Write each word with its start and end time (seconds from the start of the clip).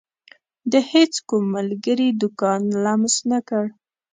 د 0.71 0.73
هيڅ 0.91 1.13
کوم 1.29 1.43
ملګري 1.55 2.09
دکان 2.21 2.61
لمس 2.83 3.15
نه 3.31 3.39
کړ. 3.49 3.65